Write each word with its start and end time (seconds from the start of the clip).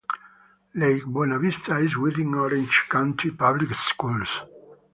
Lake 0.73 1.05
Buena 1.05 1.37
Vista 1.37 1.77
is 1.77 1.95
within 1.95 2.33
Orange 2.33 2.87
County 2.89 3.29
Public 3.29 3.75
Schools. 3.75 4.41